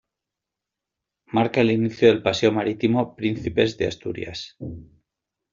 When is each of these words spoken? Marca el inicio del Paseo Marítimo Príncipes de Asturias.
Marca 1.27 1.61
el 1.61 1.69
inicio 1.69 2.07
del 2.07 2.23
Paseo 2.23 2.51
Marítimo 2.51 3.15
Príncipes 3.15 3.77
de 3.77 3.85
Asturias. 3.85 4.57